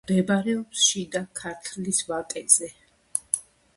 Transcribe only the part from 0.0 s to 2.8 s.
მდებარეობს შიდა ქართლის ვაკეზე.